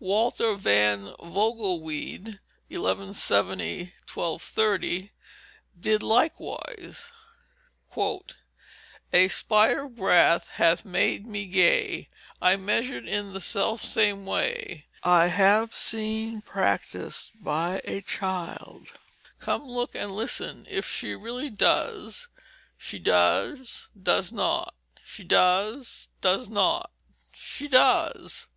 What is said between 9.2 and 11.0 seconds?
spire of grass hath